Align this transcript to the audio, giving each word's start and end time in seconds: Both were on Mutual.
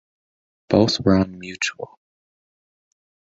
Both 0.67 0.99
were 1.01 1.13
on 1.15 1.37
Mutual. 1.37 1.99